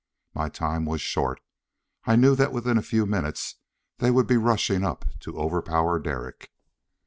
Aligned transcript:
My 0.33 0.49
time 0.49 0.85
was 0.85 0.99
short; 0.99 1.41
I 2.05 2.15
knew 2.15 2.35
that 2.35 2.51
within 2.51 2.75
a 2.75 2.81
few 2.81 3.05
minutes 3.05 3.57
they 3.99 4.09
would 4.09 4.25
be 4.25 4.35
rushing 4.35 4.83
up 4.83 5.05
to 5.19 5.37
overpower 5.37 5.99
Derek. 5.99 6.51